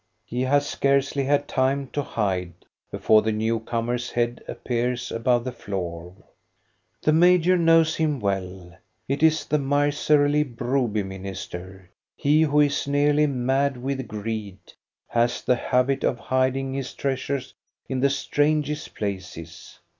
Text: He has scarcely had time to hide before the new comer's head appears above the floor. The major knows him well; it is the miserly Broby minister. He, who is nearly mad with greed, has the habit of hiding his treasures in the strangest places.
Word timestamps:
He 0.25 0.41
has 0.41 0.67
scarcely 0.67 1.25
had 1.25 1.47
time 1.47 1.85
to 1.93 2.01
hide 2.01 2.53
before 2.89 3.21
the 3.21 3.31
new 3.31 3.59
comer's 3.59 4.09
head 4.09 4.43
appears 4.47 5.11
above 5.11 5.43
the 5.43 5.51
floor. 5.51 6.15
The 7.03 7.13
major 7.13 7.55
knows 7.55 7.95
him 7.97 8.19
well; 8.19 8.75
it 9.07 9.21
is 9.21 9.45
the 9.45 9.59
miserly 9.59 10.41
Broby 10.41 11.03
minister. 11.03 11.91
He, 12.15 12.41
who 12.41 12.61
is 12.61 12.87
nearly 12.87 13.27
mad 13.27 13.77
with 13.77 14.07
greed, 14.07 14.57
has 15.07 15.43
the 15.43 15.55
habit 15.55 16.03
of 16.03 16.17
hiding 16.17 16.73
his 16.73 16.95
treasures 16.95 17.53
in 17.87 17.99
the 17.99 18.09
strangest 18.09 18.95
places. 18.95 19.77